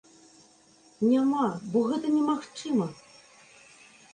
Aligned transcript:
Няма, 1.09 1.45
бо 1.75 1.79
гэта 1.91 2.07
немагчыма. 2.17 2.87